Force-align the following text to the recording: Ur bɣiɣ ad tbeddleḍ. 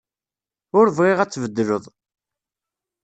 Ur 0.77 0.87
bɣiɣ 0.97 1.19
ad 1.19 1.29
tbeddleḍ. 1.31 1.83